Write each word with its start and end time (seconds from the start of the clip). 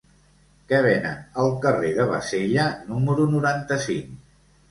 Què 0.69 0.77
venen 0.85 1.19
al 1.43 1.51
carrer 1.65 1.91
de 1.99 2.07
Bassella 2.11 2.65
número 2.95 3.27
noranta-cinc? 3.37 4.19